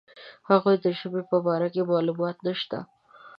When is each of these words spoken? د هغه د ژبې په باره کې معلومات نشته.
د 0.03 0.03
هغه 0.49 0.71
د 0.83 0.85
ژبې 0.99 1.21
په 1.31 1.37
باره 1.45 1.67
کې 1.73 1.81
معلومات 1.91 2.37
نشته. 2.47 2.77